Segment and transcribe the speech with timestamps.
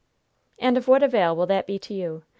[0.57, 2.23] "And of what avail will that be to you?